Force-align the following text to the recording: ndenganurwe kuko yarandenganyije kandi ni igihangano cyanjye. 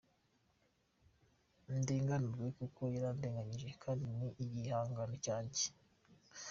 ndenganurwe 1.81 2.47
kuko 2.59 2.81
yarandenganyije 2.95 3.69
kandi 3.83 4.05
ni 4.17 4.27
igihangano 4.43 5.15
cyanjye. 5.25 5.63